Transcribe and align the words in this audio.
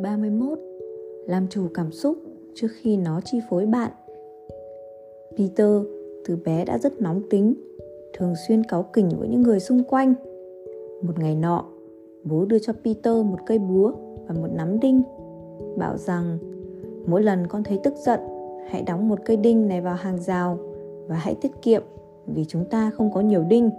31. 0.00 0.58
Làm 1.26 1.46
chủ 1.48 1.66
cảm 1.74 1.92
xúc 1.92 2.18
trước 2.54 2.68
khi 2.80 2.96
nó 2.96 3.20
chi 3.24 3.40
phối 3.50 3.66
bạn 3.66 3.90
Peter 5.36 5.82
từ 6.24 6.36
bé 6.44 6.64
đã 6.64 6.78
rất 6.78 7.00
nóng 7.00 7.22
tính, 7.30 7.54
thường 8.12 8.34
xuyên 8.48 8.64
cáu 8.64 8.82
kỉnh 8.82 9.08
với 9.18 9.28
những 9.28 9.42
người 9.42 9.60
xung 9.60 9.84
quanh. 9.84 10.14
Một 11.02 11.18
ngày 11.18 11.34
nọ, 11.34 11.64
bố 12.24 12.44
đưa 12.44 12.58
cho 12.58 12.72
Peter 12.84 13.14
một 13.24 13.38
cây 13.46 13.58
búa 13.58 13.92
và 14.28 14.34
một 14.34 14.48
nắm 14.54 14.80
đinh, 14.80 15.02
bảo 15.76 15.96
rằng 15.96 16.38
mỗi 17.06 17.22
lần 17.22 17.46
con 17.46 17.64
thấy 17.64 17.80
tức 17.84 17.94
giận, 18.06 18.20
hãy 18.68 18.82
đóng 18.82 19.08
một 19.08 19.18
cây 19.24 19.36
đinh 19.36 19.68
này 19.68 19.80
vào 19.80 19.94
hàng 19.94 20.18
rào 20.18 20.58
và 21.06 21.16
hãy 21.16 21.34
tiết 21.34 21.52
kiệm 21.62 21.82
vì 22.26 22.44
chúng 22.44 22.64
ta 22.64 22.90
không 22.90 23.12
có 23.12 23.20
nhiều 23.20 23.44
đinh. 23.48 23.70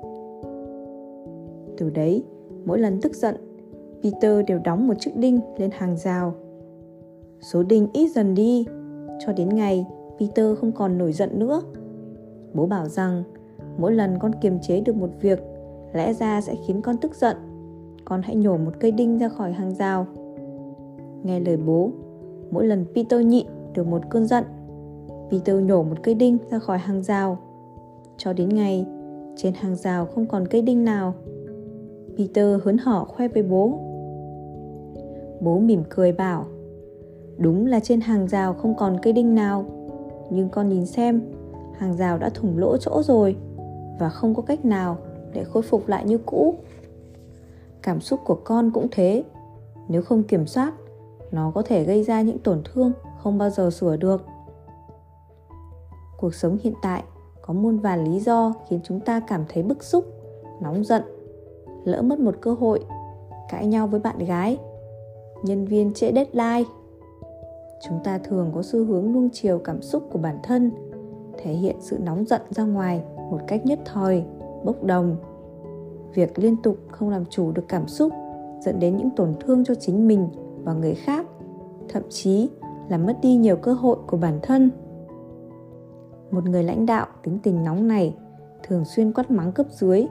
Từ 1.77 1.89
đấy, 1.89 2.23
mỗi 2.65 2.79
lần 2.79 3.01
tức 3.01 3.15
giận, 3.15 3.35
Peter 4.03 4.45
đều 4.47 4.59
đóng 4.63 4.87
một 4.87 4.93
chiếc 4.99 5.15
đinh 5.15 5.39
lên 5.57 5.69
hàng 5.73 5.97
rào. 5.97 6.33
Số 7.41 7.63
đinh 7.63 7.87
ít 7.93 8.07
dần 8.07 8.35
đi, 8.35 8.65
cho 9.25 9.33
đến 9.33 9.49
ngày 9.49 9.85
Peter 10.19 10.57
không 10.57 10.71
còn 10.71 10.97
nổi 10.97 11.13
giận 11.13 11.39
nữa. 11.39 11.61
Bố 12.53 12.65
bảo 12.65 12.87
rằng 12.87 13.23
mỗi 13.77 13.91
lần 13.91 14.19
con 14.19 14.31
kiềm 14.41 14.59
chế 14.59 14.81
được 14.81 14.95
một 14.95 15.09
việc 15.21 15.39
lẽ 15.93 16.13
ra 16.13 16.41
sẽ 16.41 16.55
khiến 16.67 16.81
con 16.81 16.97
tức 16.97 17.15
giận. 17.15 17.37
Con 18.05 18.21
hãy 18.21 18.35
nhổ 18.35 18.57
một 18.57 18.71
cây 18.79 18.91
đinh 18.91 19.17
ra 19.17 19.29
khỏi 19.29 19.51
hàng 19.51 19.75
rào. 19.75 20.07
Nghe 21.23 21.39
lời 21.39 21.57
bố, 21.57 21.89
mỗi 22.51 22.65
lần 22.65 22.85
Peter 22.95 23.25
nhịn 23.25 23.47
được 23.73 23.87
một 23.87 24.01
cơn 24.09 24.25
giận, 24.25 24.43
Peter 25.31 25.63
nhổ 25.63 25.83
một 25.83 26.03
cây 26.03 26.15
đinh 26.15 26.37
ra 26.51 26.59
khỏi 26.59 26.77
hàng 26.77 27.03
rào. 27.03 27.37
Cho 28.17 28.33
đến 28.33 28.49
ngày, 28.49 28.85
trên 29.35 29.53
hàng 29.53 29.75
rào 29.75 30.05
không 30.05 30.25
còn 30.25 30.47
cây 30.47 30.61
đinh 30.61 30.83
nào. 30.83 31.13
Peter 32.17 32.61
hớn 32.63 32.77
hở 32.77 33.05
khoe 33.05 33.27
với 33.27 33.43
bố. 33.43 33.79
Bố 35.41 35.59
mỉm 35.59 35.83
cười 35.89 36.11
bảo, 36.11 36.45
đúng 37.37 37.65
là 37.65 37.79
trên 37.79 38.01
hàng 38.01 38.27
rào 38.27 38.53
không 38.53 38.75
còn 38.75 38.97
cây 39.01 39.13
đinh 39.13 39.35
nào 39.35 39.65
nhưng 40.29 40.49
con 40.49 40.69
nhìn 40.69 40.85
xem 40.85 41.21
hàng 41.77 41.97
rào 41.97 42.17
đã 42.17 42.29
thủng 42.29 42.57
lỗ 42.57 42.77
chỗ 42.77 43.01
rồi 43.03 43.35
và 43.99 44.09
không 44.09 44.35
có 44.35 44.41
cách 44.41 44.65
nào 44.65 44.97
để 45.33 45.43
khôi 45.43 45.63
phục 45.63 45.87
lại 45.87 46.05
như 46.05 46.17
cũ. 46.17 46.55
Cảm 47.81 48.01
xúc 48.01 48.19
của 48.25 48.35
con 48.43 48.71
cũng 48.71 48.87
thế 48.91 49.23
nếu 49.87 50.01
không 50.01 50.23
kiểm 50.23 50.47
soát 50.47 50.73
nó 51.31 51.51
có 51.55 51.61
thể 51.61 51.83
gây 51.83 52.03
ra 52.03 52.21
những 52.21 52.39
tổn 52.39 52.61
thương 52.65 52.91
không 53.17 53.37
bao 53.37 53.49
giờ 53.49 53.69
sửa 53.69 53.97
được. 53.97 54.25
Cuộc 56.17 56.35
sống 56.35 56.57
hiện 56.61 56.73
tại 56.81 57.03
có 57.41 57.53
muôn 57.53 57.79
vàn 57.79 58.03
lý 58.03 58.19
do 58.19 58.53
khiến 58.67 58.79
chúng 58.83 58.99
ta 58.99 59.19
cảm 59.19 59.45
thấy 59.49 59.63
bức 59.63 59.83
xúc 59.83 60.05
nóng 60.61 60.83
giận 60.83 61.03
lỡ 61.83 62.01
mất 62.01 62.19
một 62.19 62.35
cơ 62.41 62.53
hội 62.53 62.85
cãi 63.49 63.67
nhau 63.67 63.87
với 63.87 63.99
bạn 63.99 64.17
gái 64.17 64.57
nhân 65.43 65.65
viên 65.65 65.93
trễ 65.93 66.11
deadline. 66.13 66.69
Chúng 67.87 67.99
ta 68.03 68.17
thường 68.17 68.51
có 68.55 68.61
xu 68.63 68.85
hướng 68.85 69.13
nuông 69.13 69.29
chiều 69.33 69.59
cảm 69.59 69.81
xúc 69.81 70.03
của 70.11 70.19
bản 70.19 70.37
thân, 70.43 70.71
thể 71.37 71.53
hiện 71.53 71.75
sự 71.79 71.97
nóng 71.97 72.25
giận 72.25 72.41
ra 72.49 72.63
ngoài 72.63 73.03
một 73.31 73.39
cách 73.47 73.65
nhất 73.65 73.79
thời, 73.85 74.23
bốc 74.63 74.83
đồng. 74.83 75.15
Việc 76.13 76.39
liên 76.39 76.55
tục 76.63 76.77
không 76.91 77.09
làm 77.09 77.25
chủ 77.25 77.51
được 77.51 77.65
cảm 77.67 77.87
xúc 77.87 78.13
dẫn 78.61 78.79
đến 78.79 78.97
những 78.97 79.09
tổn 79.15 79.33
thương 79.39 79.63
cho 79.65 79.75
chính 79.75 80.07
mình 80.07 80.29
và 80.63 80.73
người 80.73 80.93
khác, 80.93 81.27
thậm 81.89 82.03
chí 82.09 82.49
là 82.89 82.97
mất 82.97 83.17
đi 83.21 83.35
nhiều 83.35 83.55
cơ 83.55 83.73
hội 83.73 83.97
của 84.07 84.17
bản 84.17 84.39
thân. 84.41 84.71
Một 86.31 86.45
người 86.45 86.63
lãnh 86.63 86.85
đạo 86.85 87.07
tính 87.23 87.39
tình 87.43 87.63
nóng 87.63 87.87
này 87.87 88.15
thường 88.63 88.85
xuyên 88.85 89.13
quát 89.13 89.31
mắng 89.31 89.51
cấp 89.51 89.65
dưới, 89.69 90.05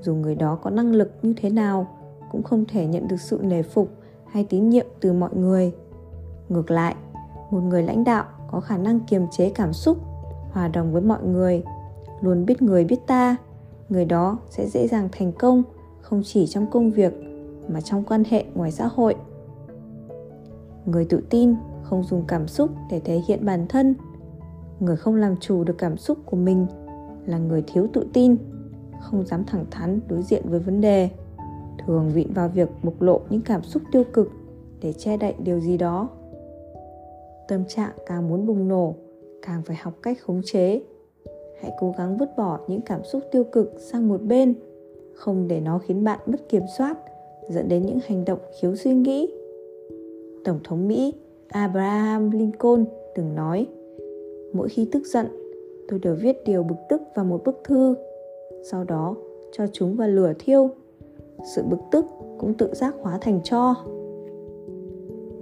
dù 0.00 0.14
người 0.14 0.34
đó 0.34 0.58
có 0.62 0.70
năng 0.70 0.92
lực 0.92 1.12
như 1.22 1.34
thế 1.36 1.50
nào 1.50 1.86
cũng 2.32 2.42
không 2.42 2.64
thể 2.68 2.86
nhận 2.86 3.08
được 3.08 3.20
sự 3.20 3.40
nề 3.42 3.62
phục 3.62 3.88
hay 4.32 4.44
tín 4.44 4.68
nhiệm 4.68 4.86
từ 5.00 5.12
mọi 5.12 5.30
người. 5.34 5.72
Ngược 6.48 6.70
lại, 6.70 6.94
một 7.50 7.60
người 7.60 7.82
lãnh 7.82 8.04
đạo 8.04 8.24
có 8.50 8.60
khả 8.60 8.76
năng 8.76 9.00
kiềm 9.00 9.26
chế 9.30 9.52
cảm 9.54 9.72
xúc, 9.72 9.98
hòa 10.52 10.68
đồng 10.68 10.92
với 10.92 11.02
mọi 11.02 11.22
người, 11.22 11.62
luôn 12.20 12.46
biết 12.46 12.62
người 12.62 12.84
biết 12.84 13.06
ta, 13.06 13.36
người 13.88 14.04
đó 14.04 14.38
sẽ 14.50 14.68
dễ 14.68 14.88
dàng 14.88 15.08
thành 15.12 15.32
công 15.32 15.62
không 16.00 16.22
chỉ 16.24 16.46
trong 16.46 16.66
công 16.70 16.90
việc 16.90 17.12
mà 17.68 17.80
trong 17.80 18.04
quan 18.04 18.22
hệ 18.30 18.44
ngoài 18.54 18.72
xã 18.72 18.86
hội. 18.86 19.14
Người 20.86 21.04
tự 21.04 21.22
tin 21.30 21.54
không 21.82 22.04
dùng 22.04 22.24
cảm 22.28 22.48
xúc 22.48 22.70
để 22.90 23.00
thể 23.00 23.20
hiện 23.28 23.44
bản 23.44 23.66
thân. 23.68 23.94
Người 24.80 24.96
không 24.96 25.14
làm 25.14 25.36
chủ 25.36 25.64
được 25.64 25.78
cảm 25.78 25.96
xúc 25.96 26.18
của 26.24 26.36
mình 26.36 26.66
là 27.26 27.38
người 27.38 27.64
thiếu 27.66 27.86
tự 27.92 28.06
tin, 28.12 28.36
không 29.00 29.26
dám 29.26 29.44
thẳng 29.44 29.64
thắn 29.70 30.00
đối 30.08 30.22
diện 30.22 30.42
với 30.44 30.60
vấn 30.60 30.80
đề 30.80 31.10
thường 31.86 32.10
vịn 32.14 32.32
vào 32.32 32.48
việc 32.48 32.68
bộc 32.82 33.02
lộ 33.02 33.20
những 33.30 33.42
cảm 33.42 33.62
xúc 33.62 33.82
tiêu 33.92 34.04
cực 34.12 34.28
để 34.80 34.92
che 34.92 35.16
đậy 35.16 35.34
điều 35.44 35.60
gì 35.60 35.76
đó. 35.76 36.08
Tâm 37.48 37.64
trạng 37.68 37.90
càng 38.06 38.28
muốn 38.28 38.46
bùng 38.46 38.68
nổ, 38.68 38.94
càng 39.42 39.62
phải 39.62 39.76
học 39.76 39.94
cách 40.02 40.18
khống 40.20 40.40
chế. 40.44 40.80
Hãy 41.60 41.72
cố 41.80 41.94
gắng 41.98 42.16
vứt 42.16 42.28
bỏ 42.36 42.60
những 42.68 42.80
cảm 42.80 43.04
xúc 43.04 43.22
tiêu 43.32 43.44
cực 43.44 43.74
sang 43.78 44.08
một 44.08 44.22
bên, 44.22 44.54
không 45.14 45.48
để 45.48 45.60
nó 45.60 45.78
khiến 45.78 46.04
bạn 46.04 46.18
mất 46.26 46.48
kiểm 46.48 46.62
soát, 46.78 46.98
dẫn 47.48 47.68
đến 47.68 47.86
những 47.86 47.98
hành 48.06 48.24
động 48.24 48.38
khiếu 48.60 48.76
suy 48.76 48.94
nghĩ. 48.94 49.32
Tổng 50.44 50.60
thống 50.64 50.88
mỹ 50.88 51.14
abraham 51.48 52.30
lincoln 52.30 52.84
từng 53.14 53.34
nói, 53.34 53.66
mỗi 54.52 54.68
khi 54.68 54.88
tức 54.92 55.02
giận, 55.06 55.26
tôi 55.88 55.98
đều 55.98 56.14
viết 56.14 56.44
điều 56.44 56.62
bực 56.62 56.76
tức 56.88 57.02
vào 57.14 57.24
một 57.24 57.44
bức 57.44 57.60
thư, 57.64 57.94
sau 58.70 58.84
đó 58.84 59.16
cho 59.52 59.66
chúng 59.72 59.96
vào 59.96 60.08
lửa 60.08 60.32
thiêu 60.38 60.70
sự 61.44 61.62
bực 61.62 61.80
tức 61.90 62.06
cũng 62.38 62.54
tự 62.54 62.74
giác 62.74 62.94
hóa 63.02 63.18
thành 63.20 63.40
cho. 63.44 63.74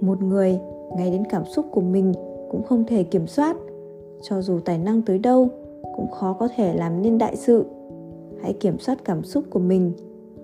Một 0.01 0.21
người 0.21 0.59
ngay 0.97 1.11
đến 1.11 1.23
cảm 1.29 1.45
xúc 1.45 1.65
của 1.71 1.81
mình 1.81 2.13
cũng 2.51 2.63
không 2.63 2.83
thể 2.85 3.03
kiểm 3.03 3.27
soát, 3.27 3.57
cho 4.21 4.41
dù 4.41 4.59
tài 4.59 4.77
năng 4.77 5.01
tới 5.01 5.19
đâu 5.19 5.47
cũng 5.95 6.11
khó 6.11 6.33
có 6.33 6.47
thể 6.55 6.73
làm 6.73 7.01
nên 7.01 7.17
đại 7.17 7.35
sự. 7.35 7.65
Hãy 8.41 8.53
kiểm 8.53 8.79
soát 8.79 9.05
cảm 9.05 9.23
xúc 9.23 9.43
của 9.49 9.59
mình, 9.59 9.91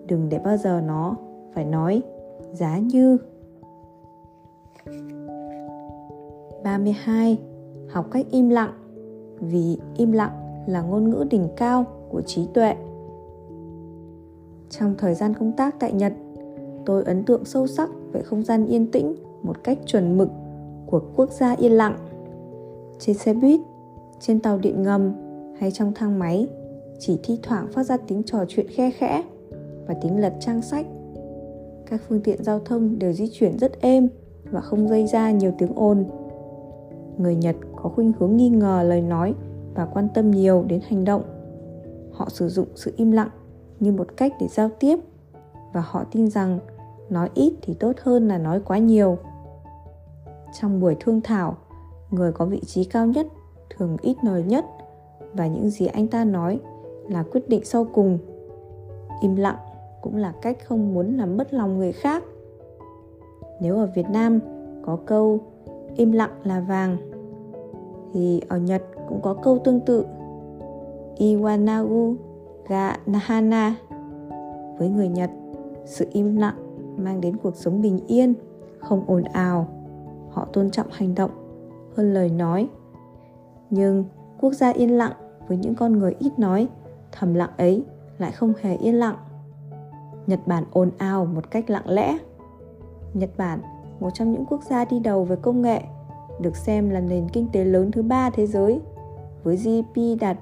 đừng 0.07 0.29
để 0.29 0.39
bao 0.39 0.57
giờ 0.57 0.81
nó 0.87 1.15
phải 1.53 1.65
nói 1.65 2.01
giá 2.53 2.77
như. 2.77 3.17
32. 6.63 7.37
Học 7.89 8.05
cách 8.11 8.25
im 8.31 8.49
lặng. 8.49 8.71
Vì 9.39 9.77
im 9.97 10.11
lặng 10.11 10.63
là 10.67 10.81
ngôn 10.81 11.09
ngữ 11.09 11.25
đỉnh 11.29 11.47
cao 11.55 11.85
của 12.09 12.21
trí 12.21 12.47
tuệ. 12.53 12.75
Trong 14.69 14.95
thời 14.97 15.15
gian 15.15 15.33
công 15.33 15.51
tác 15.51 15.79
tại 15.79 15.93
Nhật, 15.93 16.13
tôi 16.85 17.03
ấn 17.03 17.23
tượng 17.23 17.45
sâu 17.45 17.67
sắc 17.67 17.89
về 18.11 18.21
không 18.21 18.43
gian 18.43 18.65
yên 18.65 18.91
tĩnh 18.91 19.15
một 19.43 19.63
cách 19.63 19.77
chuẩn 19.85 20.17
mực 20.17 20.29
của 20.85 21.01
quốc 21.15 21.31
gia 21.31 21.51
yên 21.51 21.71
lặng. 21.71 21.97
Trên 22.99 23.17
xe 23.17 23.33
buýt 23.33 23.59
trên 24.19 24.39
tàu 24.39 24.57
điện 24.57 24.83
ngầm 24.83 25.13
hay 25.59 25.71
trong 25.71 25.91
thang 25.95 26.19
máy 26.19 26.47
chỉ 26.99 27.19
thi 27.23 27.39
thoảng 27.43 27.67
phát 27.71 27.83
ra 27.83 27.97
tiếng 28.07 28.23
trò 28.23 28.45
chuyện 28.47 28.67
khe 28.69 28.91
khẽ 28.91 29.23
và 29.87 29.93
tiếng 30.01 30.19
lật 30.19 30.33
trang 30.39 30.61
sách. 30.61 30.85
Các 31.85 32.01
phương 32.07 32.21
tiện 32.21 32.43
giao 32.43 32.59
thông 32.59 32.99
đều 32.99 33.13
di 33.13 33.29
chuyển 33.33 33.59
rất 33.59 33.81
êm 33.81 34.07
và 34.51 34.61
không 34.61 34.87
gây 34.87 35.07
ra 35.07 35.31
nhiều 35.31 35.51
tiếng 35.57 35.75
ồn. 35.75 36.05
Người 37.17 37.35
nhật 37.35 37.55
có 37.75 37.89
khuynh 37.89 38.11
hướng 38.19 38.37
nghi 38.37 38.49
ngờ 38.49 38.83
lời 38.87 39.01
nói 39.01 39.33
và 39.75 39.85
quan 39.85 40.07
tâm 40.13 40.31
nhiều 40.31 40.63
đến 40.67 40.79
hành 40.87 41.05
động. 41.05 41.21
Họ 42.11 42.29
sử 42.29 42.49
dụng 42.49 42.67
sự 42.75 42.93
im 42.97 43.11
lặng 43.11 43.29
như 43.79 43.91
một 43.91 44.07
cách 44.17 44.33
để 44.39 44.47
giao 44.47 44.69
tiếp. 44.79 44.99
Và 45.73 45.83
họ 45.85 46.03
tin 46.11 46.29
rằng 46.29 46.59
nói 47.09 47.29
ít 47.33 47.53
thì 47.61 47.73
tốt 47.73 47.91
hơn 48.01 48.27
là 48.27 48.37
nói 48.37 48.61
quá 48.65 48.77
nhiều. 48.77 49.17
Trong 50.59 50.79
buổi 50.79 50.95
thương 50.99 51.21
thảo, 51.21 51.57
người 52.11 52.31
có 52.31 52.45
vị 52.45 52.61
trí 52.65 52.83
cao 52.83 53.05
nhất 53.05 53.27
thường 53.69 53.97
ít 54.01 54.17
lời 54.23 54.43
nhất. 54.43 54.65
Và 55.33 55.47
những 55.47 55.69
gì 55.69 55.85
anh 55.85 56.07
ta 56.07 56.23
nói 56.23 56.59
là 57.09 57.23
quyết 57.31 57.49
định 57.49 57.65
sau 57.65 57.85
cùng. 57.93 58.17
Im 59.21 59.35
lặng 59.35 59.57
cũng 60.01 60.15
là 60.15 60.33
cách 60.41 60.57
không 60.65 60.93
muốn 60.93 61.17
làm 61.17 61.37
mất 61.37 61.53
lòng 61.53 61.77
người 61.77 61.91
khác. 61.91 62.23
Nếu 63.61 63.77
ở 63.77 63.89
việt 63.95 64.09
nam 64.09 64.39
có 64.85 64.97
câu 65.05 65.39
im 65.95 66.11
lặng 66.11 66.31
là 66.43 66.59
vàng 66.59 66.97
thì 68.13 68.41
ở 68.47 68.57
nhật 68.57 68.83
cũng 69.09 69.21
có 69.21 69.33
câu 69.33 69.59
tương 69.59 69.79
tự. 69.79 70.05
Iwanagu 71.17 72.15
ga 72.67 72.95
nahana 73.05 73.75
với 74.77 74.89
người 74.89 75.07
nhật. 75.07 75.29
Sự 75.85 76.07
im 76.11 76.35
lặng 76.35 76.55
mang 76.97 77.21
đến 77.21 77.37
cuộc 77.37 77.55
sống 77.55 77.81
bình 77.81 77.99
yên, 78.07 78.33
không 78.79 79.03
ồn 79.07 79.23
ào. 79.23 79.67
Họ 80.31 80.47
tôn 80.53 80.69
trọng 80.69 80.87
hành 80.91 81.15
động 81.15 81.31
hơn 81.95 82.13
lời 82.13 82.29
nói. 82.29 82.69
Nhưng 83.69 84.05
quốc 84.41 84.53
gia 84.53 84.69
yên 84.69 84.97
lặng 84.97 85.11
với 85.47 85.57
những 85.57 85.75
con 85.75 85.99
người 85.99 86.15
ít 86.19 86.39
nói, 86.39 86.67
thầm 87.11 87.33
lặng 87.33 87.49
ấy 87.57 87.83
lại 88.17 88.31
không 88.31 88.53
hề 88.61 88.75
yên 88.75 88.95
lặng. 88.95 89.15
Nhật 90.27 90.39
bản 90.45 90.63
ồn 90.71 90.91
ào 90.97 91.25
một 91.25 91.51
cách 91.51 91.69
lặng 91.69 91.89
lẽ. 91.89 92.17
Nhật 93.13 93.29
bản, 93.37 93.59
một 93.99 94.09
trong 94.13 94.31
những 94.31 94.45
quốc 94.45 94.63
gia 94.69 94.85
đi 94.85 94.99
đầu 94.99 95.23
về 95.23 95.35
công 95.35 95.61
nghệ, 95.61 95.81
được 96.41 96.55
xem 96.55 96.89
là 96.89 96.99
nền 96.99 97.29
kinh 97.29 97.47
tế 97.51 97.65
lớn 97.65 97.91
thứ 97.91 98.01
ba 98.01 98.29
thế 98.29 98.47
giới. 98.47 98.81
Với 99.43 99.55
GDP 99.55 100.21
đạt 100.21 100.37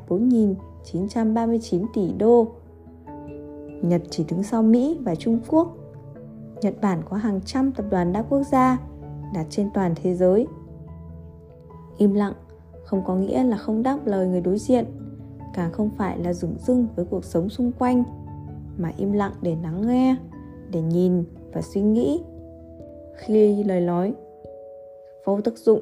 4.939 0.92 1.86
tỷ 1.94 2.14
đô. 2.18 2.48
Nhật 3.82 4.02
chỉ 4.10 4.26
đứng 4.30 4.44
sau 4.44 4.64
Mỹ 4.64 4.98
và 5.02 5.16
Trung 5.16 5.40
Quốc. 5.48 5.78
Nhật 6.62 6.74
Bản 6.82 7.02
có 7.10 7.18
hàng 7.18 7.42
trăm 7.46 7.72
tập 7.72 7.86
đoàn 7.90 8.14
đa 8.14 8.22
quốc 8.22 8.44
gia 8.52 8.78
đặt 9.34 9.46
trên 9.50 9.70
toàn 9.74 9.94
thế 10.04 10.14
giới 10.14 10.48
im 11.98 12.14
lặng, 12.14 12.34
không 12.84 13.04
có 13.06 13.16
nghĩa 13.16 13.44
là 13.44 13.58
không 13.58 13.84
đáp 13.84 14.00
lời 14.06 14.28
người 14.28 14.42
đối 14.42 14.58
diện, 14.58 14.86
càng 15.54 15.72
không 15.72 15.90
phải 15.98 16.20
là 16.20 16.34
dửng 16.34 16.56
dưng 16.60 16.88
với 16.96 17.06
cuộc 17.06 17.26
sống 17.26 17.50
xung 17.50 17.72
quanh, 17.80 18.04
mà 18.78 18.92
im 18.98 19.12
lặng 19.12 19.34
để 19.42 19.58
lắng 19.64 19.88
nghe, 19.88 20.16
để 20.72 20.82
nhìn 20.82 21.24
và 21.54 21.62
suy 21.62 21.82
nghĩ 21.82 22.24
khi 23.16 23.64
lời 23.64 23.82
nói 23.82 24.14
vô 25.26 25.42
tác 25.42 25.58
dụng 25.58 25.80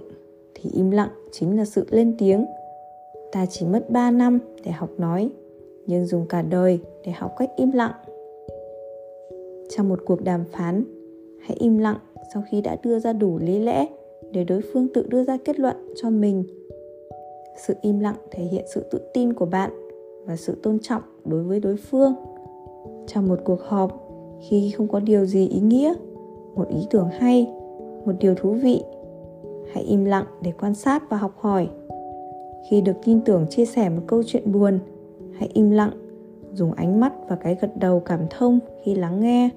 thì 0.53 0.69
im 0.69 0.91
lặng 0.91 1.09
chính 1.31 1.57
là 1.57 1.65
sự 1.65 1.85
lên 1.89 2.15
tiếng 2.17 2.45
ta 3.31 3.45
chỉ 3.45 3.65
mất 3.65 3.89
3 3.89 4.11
năm 4.11 4.39
để 4.65 4.71
học 4.71 4.89
nói, 4.97 5.29
nhưng 5.87 6.05
dùng 6.05 6.25
cả 6.29 6.41
đời 6.41 6.79
để 7.05 7.11
học 7.11 7.31
cách 7.37 7.49
im 7.57 7.71
lặng. 7.71 7.91
Trong 9.69 9.89
một 9.89 9.99
cuộc 10.05 10.23
đàm 10.23 10.43
phán, 10.51 10.83
hãy 11.41 11.57
im 11.59 11.77
lặng 11.77 11.97
sau 12.33 12.43
khi 12.51 12.61
đã 12.61 12.77
đưa 12.83 12.99
ra 12.99 13.13
đủ 13.13 13.39
lý 13.39 13.59
lẽ 13.59 13.87
để 14.31 14.43
đối 14.43 14.61
phương 14.73 14.87
tự 14.93 15.07
đưa 15.09 15.23
ra 15.23 15.37
kết 15.45 15.59
luận 15.59 15.75
cho 15.95 16.09
mình. 16.09 16.43
Sự 17.57 17.75
im 17.81 17.99
lặng 17.99 18.15
thể 18.31 18.43
hiện 18.43 18.65
sự 18.73 18.85
tự 18.91 18.99
tin 19.13 19.33
của 19.33 19.45
bạn 19.45 19.71
và 20.25 20.35
sự 20.35 20.55
tôn 20.63 20.79
trọng 20.79 21.01
đối 21.25 21.43
với 21.43 21.59
đối 21.59 21.77
phương. 21.77 22.13
Trong 23.07 23.27
một 23.27 23.39
cuộc 23.43 23.61
họp, 23.61 24.07
khi 24.49 24.71
không 24.77 24.87
có 24.87 24.99
điều 24.99 25.25
gì 25.25 25.47
ý 25.47 25.59
nghĩa, 25.59 25.93
một 26.55 26.67
ý 26.69 26.87
tưởng 26.89 27.07
hay, 27.07 27.47
một 28.05 28.13
điều 28.19 28.35
thú 28.35 28.51
vị, 28.51 28.83
hãy 29.73 29.83
im 29.83 30.05
lặng 30.05 30.25
để 30.41 30.51
quan 30.61 30.75
sát 30.75 31.09
và 31.09 31.17
học 31.17 31.33
hỏi 31.37 31.69
khi 32.69 32.81
được 32.81 32.95
tin 33.03 33.21
tưởng 33.21 33.45
chia 33.49 33.65
sẻ 33.65 33.89
một 33.89 34.01
câu 34.07 34.23
chuyện 34.25 34.51
buồn, 34.51 34.79
hãy 35.39 35.49
im 35.53 35.71
lặng, 35.71 35.91
dùng 36.53 36.73
ánh 36.73 36.99
mắt 36.99 37.13
và 37.29 37.35
cái 37.35 37.57
gật 37.61 37.77
đầu 37.77 37.99
cảm 37.99 38.19
thông 38.29 38.59
khi 38.83 38.95
lắng 38.95 39.19
nghe. 39.19 39.49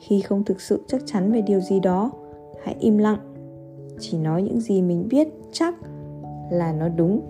Khi 0.00 0.20
không 0.20 0.44
thực 0.44 0.60
sự 0.60 0.80
chắc 0.86 1.02
chắn 1.06 1.32
về 1.32 1.42
điều 1.42 1.60
gì 1.60 1.80
đó, 1.80 2.10
hãy 2.62 2.76
im 2.80 2.98
lặng. 2.98 3.18
Chỉ 3.98 4.18
nói 4.18 4.42
những 4.42 4.60
gì 4.60 4.82
mình 4.82 5.08
biết 5.08 5.28
chắc 5.52 5.74
là 6.50 6.72
nó 6.72 6.88
đúng. 6.88 7.20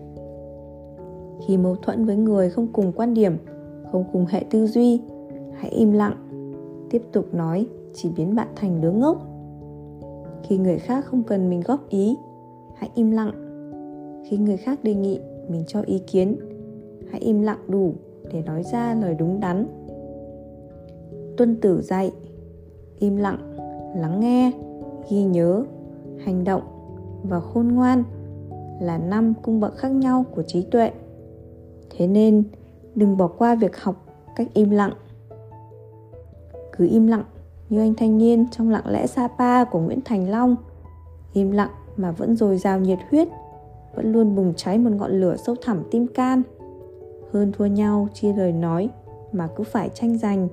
Khi 1.47 1.57
mâu 1.57 1.77
thuẫn 1.77 2.05
với 2.05 2.17
người 2.17 2.51
không 2.51 2.67
cùng 2.73 2.93
quan 2.93 3.15
điểm, 3.15 3.37
không 3.93 4.05
cùng 4.13 4.27
hệ 4.27 4.45
tư 4.51 4.67
duy, 4.67 5.01
hãy 5.53 5.71
im 5.71 5.93
lặng, 5.93 6.17
tiếp 6.91 7.03
tục 7.13 7.35
nói 7.35 7.67
chỉ 7.95 8.11
biến 8.17 8.35
bạn 8.35 8.49
thành 8.57 8.81
đứa 8.81 8.93
ngốc. 8.93 9.27
Khi 10.43 10.59
người 10.59 10.79
khác 10.79 11.05
không 11.05 11.23
cần 11.23 11.51
mình 11.51 11.63
góp 11.67 11.89
ý, 11.89 12.17
hãy 12.75 12.91
im 12.95 13.11
lặng 13.11 13.44
khi 14.25 14.37
người 14.37 14.56
khác 14.56 14.85
đề 14.85 14.94
nghị 14.94 15.21
mình 15.49 15.65
cho 15.67 15.81
ý 15.81 15.99
kiến. 15.99 16.37
Hãy 17.11 17.21
im 17.21 17.43
lặng 17.43 17.59
đủ 17.69 17.94
để 18.32 18.43
nói 18.43 18.62
ra 18.73 18.94
lời 18.94 19.15
đúng 19.19 19.41
đắn. 19.41 19.67
Tuân 21.37 21.61
tử 21.61 21.82
dạy, 21.82 22.12
im 22.99 23.17
lặng, 23.17 23.38
lắng 23.97 24.21
nghe, 24.21 24.53
ghi 25.11 25.25
nhớ, 25.25 25.65
hành 26.25 26.44
động 26.44 26.62
và 27.23 27.41
khôn 27.41 27.69
ngoan 27.69 28.05
là 28.81 28.99
năm 28.99 29.35
cung 29.43 29.61
bậc 29.61 29.76
khác 29.76 29.88
nhau 29.88 30.25
của 30.35 30.43
trí 30.43 30.62
tuệ. 30.62 30.91
Thế 31.91 32.06
nên, 32.06 32.44
đừng 32.94 33.17
bỏ 33.17 33.27
qua 33.27 33.55
việc 33.55 33.77
học 33.77 34.06
cách 34.37 34.49
im 34.55 34.70
lặng. 34.70 34.93
Cứ 36.77 36.88
im 36.91 37.06
lặng 37.06 37.25
như 37.69 37.81
anh 37.81 37.94
thanh 37.94 38.19
niên 38.19 38.47
trong 38.50 38.70
lặng 38.70 38.87
lẽ 38.87 39.06
Sapa 39.06 39.65
của 39.65 39.81
Nguyễn 39.81 40.00
Thành 40.05 40.31
Long, 40.31 40.56
im 41.32 41.50
lặng 41.50 41.70
mà 41.97 42.11
vẫn 42.11 42.37
dồi 42.37 42.56
dào 42.56 42.81
nhiệt 42.81 42.99
huyết 43.11 43.29
vẫn 43.96 44.12
luôn 44.12 44.35
bùng 44.37 44.52
cháy 44.56 44.79
một 44.79 44.91
ngọn 44.91 45.20
lửa 45.20 45.37
sâu 45.37 45.55
thẳm 45.62 45.82
tim 45.91 46.06
can 46.06 46.43
hơn 47.32 47.52
thua 47.52 47.67
nhau, 47.67 48.08
chia 48.14 48.32
lời 48.32 48.52
nói 48.52 48.88
mà 49.32 49.49
cứ 49.56 49.64
phải 49.64 49.88
tranh 49.88 50.19
giành 50.19 50.49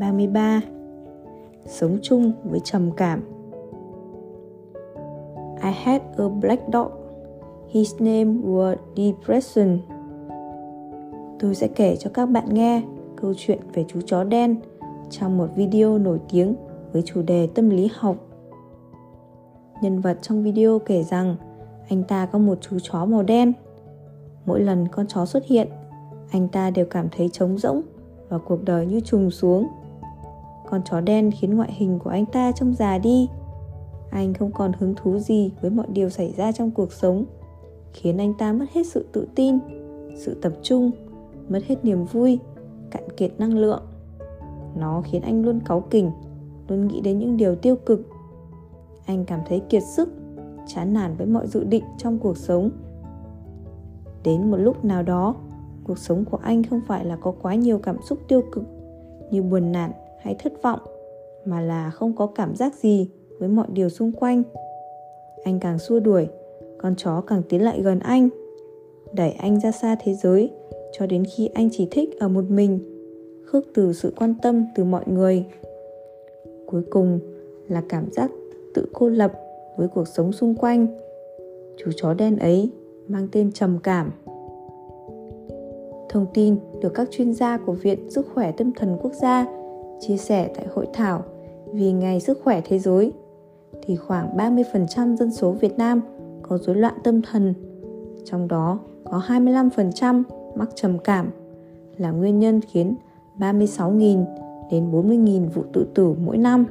33 0.00 0.60
Sống 1.66 1.98
chung 2.02 2.32
với 2.44 2.60
trầm 2.60 2.90
cảm 2.96 3.22
I 5.62 5.70
had 5.70 6.02
a 6.16 6.28
black 6.28 6.62
dog. 6.72 6.88
His 7.68 7.94
name 8.00 8.24
was 8.24 8.76
Depression. 8.96 9.78
Tôi 11.40 11.54
sẽ 11.54 11.68
kể 11.68 11.96
cho 11.96 12.10
các 12.14 12.26
bạn 12.26 12.54
nghe 12.54 12.82
câu 13.16 13.34
chuyện 13.36 13.58
về 13.74 13.84
chú 13.88 14.00
chó 14.06 14.24
đen 14.24 14.56
trong 15.10 15.38
một 15.38 15.46
video 15.56 15.98
nổi 15.98 16.18
tiếng 16.30 16.54
với 16.92 17.02
chủ 17.02 17.22
đề 17.22 17.48
tâm 17.54 17.70
lý 17.70 17.88
học. 17.94 18.16
Nhân 19.82 20.00
vật 20.00 20.18
trong 20.22 20.42
video 20.42 20.78
kể 20.78 21.02
rằng 21.02 21.36
anh 21.88 22.04
ta 22.04 22.26
có 22.26 22.38
một 22.38 22.58
chú 22.60 22.78
chó 22.82 23.04
màu 23.04 23.22
đen. 23.22 23.52
Mỗi 24.46 24.60
lần 24.60 24.88
con 24.88 25.06
chó 25.06 25.26
xuất 25.26 25.46
hiện, 25.46 25.68
anh 26.30 26.48
ta 26.48 26.70
đều 26.70 26.86
cảm 26.86 27.08
thấy 27.16 27.28
trống 27.28 27.58
rỗng 27.58 27.82
và 28.28 28.38
cuộc 28.38 28.64
đời 28.64 28.86
như 28.86 29.00
trùng 29.00 29.30
xuống. 29.30 29.68
Con 30.70 30.80
chó 30.84 31.00
đen 31.00 31.30
khiến 31.40 31.54
ngoại 31.54 31.72
hình 31.72 31.98
của 31.98 32.10
anh 32.10 32.26
ta 32.26 32.52
trông 32.52 32.74
già 32.74 32.98
đi 32.98 33.28
anh 34.10 34.34
không 34.34 34.52
còn 34.52 34.72
hứng 34.78 34.94
thú 34.94 35.18
gì 35.18 35.52
với 35.60 35.70
mọi 35.70 35.86
điều 35.92 36.10
xảy 36.10 36.34
ra 36.36 36.52
trong 36.52 36.70
cuộc 36.70 36.92
sống 36.92 37.24
khiến 37.92 38.18
anh 38.18 38.34
ta 38.34 38.52
mất 38.52 38.66
hết 38.72 38.86
sự 38.86 39.06
tự 39.12 39.26
tin 39.34 39.58
sự 40.16 40.36
tập 40.42 40.52
trung 40.62 40.90
mất 41.48 41.60
hết 41.66 41.84
niềm 41.84 42.04
vui 42.04 42.38
cạn 42.90 43.02
kiệt 43.16 43.32
năng 43.38 43.58
lượng 43.58 43.82
nó 44.76 45.02
khiến 45.04 45.22
anh 45.22 45.44
luôn 45.44 45.60
cáu 45.60 45.80
kỉnh 45.80 46.10
luôn 46.68 46.86
nghĩ 46.88 47.00
đến 47.00 47.18
những 47.18 47.36
điều 47.36 47.54
tiêu 47.56 47.76
cực 47.76 48.06
anh 49.06 49.24
cảm 49.24 49.40
thấy 49.48 49.60
kiệt 49.68 49.82
sức, 49.82 50.08
chán 50.66 50.92
nản 50.92 51.16
với 51.16 51.26
mọi 51.26 51.46
dự 51.46 51.64
định 51.64 51.84
trong 51.98 52.18
cuộc 52.18 52.36
sống. 52.36 52.70
Đến 54.24 54.50
một 54.50 54.56
lúc 54.56 54.84
nào 54.84 55.02
đó, 55.02 55.36
cuộc 55.84 55.98
sống 55.98 56.24
của 56.24 56.38
anh 56.42 56.62
không 56.62 56.80
phải 56.86 57.04
là 57.04 57.16
có 57.16 57.34
quá 57.42 57.54
nhiều 57.54 57.78
cảm 57.78 57.96
xúc 58.02 58.18
tiêu 58.28 58.42
cực 58.52 58.64
như 59.30 59.42
buồn 59.42 59.72
nản 59.72 59.90
hay 60.22 60.36
thất 60.38 60.62
vọng, 60.62 60.80
mà 61.44 61.60
là 61.60 61.90
không 61.90 62.16
có 62.16 62.26
cảm 62.26 62.56
giác 62.56 62.74
gì 62.74 63.10
với 63.38 63.48
mọi 63.48 63.66
điều 63.72 63.88
xung 63.88 64.12
quanh. 64.12 64.42
Anh 65.44 65.60
càng 65.60 65.78
xua 65.78 66.00
đuổi, 66.00 66.28
con 66.78 66.94
chó 66.96 67.20
càng 67.20 67.42
tiến 67.48 67.64
lại 67.64 67.82
gần 67.82 67.98
anh, 67.98 68.28
đẩy 69.12 69.30
anh 69.30 69.60
ra 69.60 69.72
xa 69.72 69.96
thế 70.04 70.14
giới 70.14 70.52
cho 70.92 71.06
đến 71.06 71.24
khi 71.24 71.46
anh 71.46 71.68
chỉ 71.72 71.88
thích 71.90 72.20
ở 72.20 72.28
một 72.28 72.44
mình, 72.48 72.80
khước 73.46 73.64
từ 73.74 73.92
sự 73.92 74.12
quan 74.16 74.34
tâm 74.42 74.64
từ 74.74 74.84
mọi 74.84 75.04
người. 75.06 75.46
Cuối 76.66 76.82
cùng 76.90 77.20
là 77.68 77.82
cảm 77.88 78.12
giác 78.12 78.30
tự 78.74 78.86
cô 78.92 79.08
lập 79.08 79.32
với 79.76 79.88
cuộc 79.88 80.08
sống 80.08 80.32
xung 80.32 80.54
quanh 80.54 80.86
chú 81.76 81.90
chó 81.96 82.14
đen 82.14 82.36
ấy 82.36 82.70
mang 83.08 83.28
tên 83.32 83.52
trầm 83.52 83.78
cảm 83.82 84.12
thông 86.08 86.26
tin 86.34 86.56
được 86.82 86.94
các 86.94 87.08
chuyên 87.10 87.34
gia 87.34 87.58
của 87.58 87.72
viện 87.72 88.10
sức 88.10 88.26
khỏe 88.34 88.52
tâm 88.52 88.72
thần 88.72 88.98
quốc 89.02 89.12
gia 89.12 89.46
chia 90.00 90.16
sẻ 90.16 90.50
tại 90.54 90.66
hội 90.74 90.86
thảo 90.92 91.22
vì 91.72 91.92
ngày 91.92 92.20
sức 92.20 92.40
khỏe 92.44 92.60
thế 92.64 92.78
giới 92.78 93.12
thì 93.82 93.96
khoảng 93.96 94.36
30% 94.36 95.16
dân 95.16 95.30
số 95.30 95.50
Việt 95.52 95.78
Nam 95.78 96.00
có 96.42 96.58
rối 96.58 96.76
loạn 96.76 96.94
tâm 97.04 97.22
thần, 97.22 97.54
trong 98.24 98.48
đó 98.48 98.78
có 99.04 99.22
25% 99.28 100.22
mắc 100.56 100.68
trầm 100.74 100.98
cảm 100.98 101.30
là 101.96 102.10
nguyên 102.10 102.38
nhân 102.38 102.60
khiến 102.60 102.94
36.000 103.38 104.24
đến 104.70 104.90
40.000 104.92 105.48
vụ 105.48 105.62
tự 105.72 105.86
tử 105.94 106.14
mỗi 106.24 106.38
năm. 106.38 106.66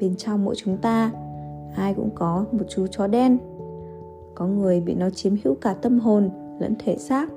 Bên 0.00 0.16
trong 0.16 0.44
mỗi 0.44 0.54
chúng 0.54 0.76
ta, 0.76 1.12
ai 1.76 1.94
cũng 1.94 2.10
có 2.14 2.44
một 2.52 2.64
chú 2.68 2.86
chó 2.86 3.06
đen. 3.06 3.38
Có 4.34 4.46
người 4.46 4.80
bị 4.80 4.94
nó 4.94 5.10
chiếm 5.10 5.34
hữu 5.44 5.54
cả 5.54 5.74
tâm 5.74 5.98
hồn 5.98 6.30
lẫn 6.60 6.74
thể 6.78 6.96
xác. 6.96 7.28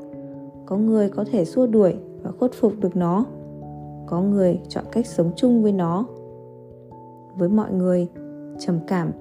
Có 0.65 0.77
người 0.77 1.10
có 1.10 1.25
thể 1.32 1.46
xua 1.46 1.67
đuổi 1.67 1.96
và 2.24 2.32
khuất 2.32 2.51
phục 2.53 2.74
được 2.79 2.96
nó. 2.96 3.25
Có 4.05 4.22
người 4.22 4.60
chọn 4.70 4.84
cách 4.91 5.08
sống 5.08 5.32
chung 5.36 5.63
với 5.63 5.72
nó. 5.72 6.05
Với 7.38 7.50
mọi 7.50 7.72
người, 7.72 8.08
trầm 8.60 8.79
cảm 8.88 9.12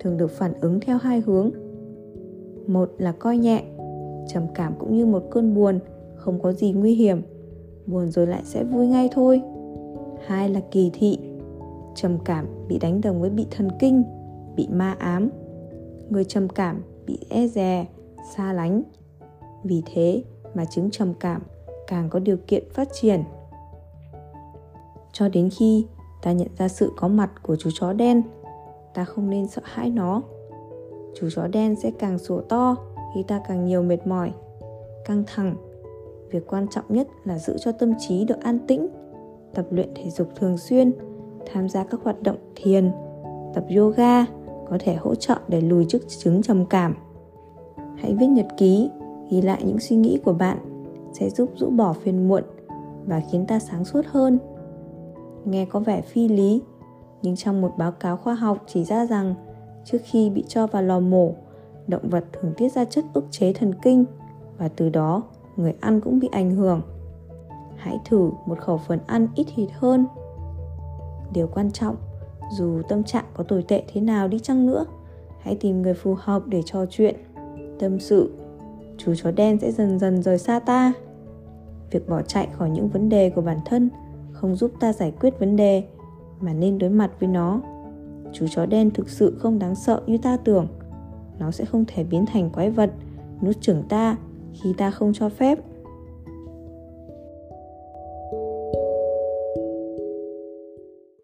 thường 0.00 0.16
được 0.16 0.30
phản 0.30 0.52
ứng 0.60 0.80
theo 0.80 0.98
hai 0.98 1.22
hướng 1.26 1.50
một 2.66 2.90
là 2.98 3.12
coi 3.12 3.36
nhẹ 3.36 3.64
trầm 4.28 4.42
cảm 4.54 4.74
cũng 4.78 4.96
như 4.96 5.06
một 5.06 5.22
cơn 5.30 5.54
buồn 5.54 5.78
không 6.14 6.40
có 6.42 6.52
gì 6.52 6.72
nguy 6.72 6.94
hiểm 6.94 7.22
buồn 7.86 8.10
rồi 8.10 8.26
lại 8.26 8.42
sẽ 8.44 8.64
vui 8.64 8.86
ngay 8.86 9.08
thôi 9.12 9.42
hai 10.26 10.48
là 10.48 10.60
kỳ 10.70 10.90
thị 10.94 11.18
trầm 11.94 12.18
cảm 12.24 12.46
bị 12.68 12.78
đánh 12.78 13.00
đồng 13.00 13.20
với 13.20 13.30
bị 13.30 13.46
thần 13.50 13.68
kinh, 13.78 14.04
bị 14.56 14.68
ma 14.70 14.96
ám. 14.98 15.30
Người 16.10 16.24
trầm 16.24 16.48
cảm 16.48 16.82
bị 17.06 17.18
e 17.28 17.46
dè, 17.46 17.86
xa 18.36 18.52
lánh. 18.52 18.82
Vì 19.64 19.82
thế 19.94 20.22
mà 20.54 20.64
chứng 20.64 20.90
trầm 20.90 21.14
cảm 21.14 21.42
càng 21.86 22.08
có 22.10 22.18
điều 22.18 22.36
kiện 22.46 22.64
phát 22.70 22.88
triển. 22.92 23.22
Cho 25.12 25.28
đến 25.28 25.50
khi 25.58 25.86
ta 26.22 26.32
nhận 26.32 26.48
ra 26.58 26.68
sự 26.68 26.92
có 26.96 27.08
mặt 27.08 27.30
của 27.42 27.56
chú 27.56 27.70
chó 27.80 27.92
đen, 27.92 28.22
ta 28.94 29.04
không 29.04 29.30
nên 29.30 29.48
sợ 29.48 29.62
hãi 29.64 29.90
nó. 29.90 30.22
Chú 31.14 31.28
chó 31.34 31.46
đen 31.46 31.76
sẽ 31.76 31.90
càng 31.98 32.18
sủa 32.18 32.40
to, 32.40 32.76
khi 33.14 33.22
ta 33.28 33.40
càng 33.48 33.64
nhiều 33.64 33.82
mệt 33.82 34.06
mỏi, 34.06 34.32
căng 35.04 35.24
thẳng. 35.26 35.56
Việc 36.30 36.46
quan 36.46 36.66
trọng 36.70 36.84
nhất 36.88 37.08
là 37.24 37.38
giữ 37.38 37.56
cho 37.60 37.72
tâm 37.72 37.92
trí 37.98 38.24
được 38.24 38.40
an 38.42 38.58
tĩnh, 38.66 38.88
tập 39.54 39.66
luyện 39.70 39.88
thể 39.94 40.10
dục 40.10 40.28
thường 40.36 40.58
xuyên 40.58 40.92
tham 41.52 41.68
gia 41.68 41.84
các 41.84 42.00
hoạt 42.02 42.22
động 42.22 42.36
thiền, 42.54 42.92
tập 43.54 43.64
yoga 43.76 44.24
có 44.70 44.78
thể 44.80 44.94
hỗ 44.94 45.14
trợ 45.14 45.36
để 45.48 45.60
lùi 45.60 45.84
chức 45.84 46.08
chứng 46.08 46.42
trầm 46.42 46.66
cảm. 46.66 46.94
Hãy 47.96 48.14
viết 48.14 48.26
nhật 48.26 48.46
ký, 48.56 48.90
ghi 49.30 49.42
lại 49.42 49.62
những 49.64 49.80
suy 49.80 49.96
nghĩ 49.96 50.20
của 50.24 50.32
bạn 50.32 50.58
sẽ 51.12 51.30
giúp 51.30 51.50
rũ 51.56 51.70
bỏ 51.70 51.92
phiền 51.92 52.28
muộn 52.28 52.42
và 53.06 53.22
khiến 53.30 53.46
ta 53.46 53.58
sáng 53.58 53.84
suốt 53.84 54.06
hơn. 54.06 54.38
Nghe 55.44 55.64
có 55.64 55.80
vẻ 55.80 56.00
phi 56.00 56.28
lý, 56.28 56.62
nhưng 57.22 57.36
trong 57.36 57.60
một 57.60 57.72
báo 57.78 57.92
cáo 57.92 58.16
khoa 58.16 58.34
học 58.34 58.58
chỉ 58.66 58.84
ra 58.84 59.06
rằng 59.06 59.34
trước 59.84 59.98
khi 60.04 60.30
bị 60.30 60.44
cho 60.48 60.66
vào 60.66 60.82
lò 60.82 61.00
mổ, 61.00 61.34
động 61.86 62.08
vật 62.08 62.24
thường 62.32 62.52
tiết 62.56 62.72
ra 62.72 62.84
chất 62.84 63.04
ức 63.14 63.24
chế 63.30 63.52
thần 63.52 63.74
kinh 63.82 64.04
và 64.58 64.68
từ 64.68 64.88
đó 64.88 65.22
người 65.56 65.74
ăn 65.80 66.00
cũng 66.00 66.20
bị 66.20 66.28
ảnh 66.32 66.50
hưởng. 66.50 66.82
Hãy 67.76 67.98
thử 68.04 68.30
một 68.46 68.58
khẩu 68.58 68.78
phần 68.78 68.98
ăn 69.06 69.28
ít 69.34 69.46
thịt 69.54 69.68
hơn 69.72 70.06
điều 71.34 71.46
quan 71.46 71.70
trọng. 71.70 71.96
Dù 72.52 72.82
tâm 72.88 73.04
trạng 73.04 73.24
có 73.34 73.44
tồi 73.44 73.64
tệ 73.68 73.82
thế 73.92 74.00
nào 74.00 74.28
đi 74.28 74.38
chăng 74.38 74.66
nữa, 74.66 74.84
hãy 75.40 75.56
tìm 75.60 75.82
người 75.82 75.94
phù 75.94 76.16
hợp 76.18 76.46
để 76.46 76.62
trò 76.62 76.86
chuyện. 76.90 77.14
Tâm 77.78 78.00
sự, 78.00 78.32
chú 78.98 79.14
chó 79.14 79.30
đen 79.30 79.58
sẽ 79.60 79.72
dần 79.72 79.98
dần 79.98 80.22
rời 80.22 80.38
xa 80.38 80.58
ta. 80.58 80.92
Việc 81.90 82.08
bỏ 82.08 82.22
chạy 82.22 82.48
khỏi 82.52 82.70
những 82.70 82.88
vấn 82.88 83.08
đề 83.08 83.30
của 83.30 83.40
bản 83.40 83.58
thân 83.64 83.90
không 84.32 84.56
giúp 84.56 84.72
ta 84.80 84.92
giải 84.92 85.12
quyết 85.20 85.38
vấn 85.38 85.56
đề, 85.56 85.84
mà 86.40 86.52
nên 86.52 86.78
đối 86.78 86.90
mặt 86.90 87.10
với 87.20 87.28
nó. 87.28 87.60
Chú 88.32 88.46
chó 88.50 88.66
đen 88.66 88.90
thực 88.90 89.08
sự 89.08 89.36
không 89.38 89.58
đáng 89.58 89.74
sợ 89.74 90.02
như 90.06 90.18
ta 90.18 90.36
tưởng. 90.36 90.66
Nó 91.38 91.50
sẽ 91.50 91.64
không 91.64 91.84
thể 91.88 92.04
biến 92.04 92.26
thành 92.26 92.50
quái 92.50 92.70
vật, 92.70 92.90
nuốt 93.42 93.60
chửng 93.60 93.82
ta 93.88 94.16
khi 94.52 94.72
ta 94.78 94.90
không 94.90 95.12
cho 95.14 95.28
phép. 95.28 95.58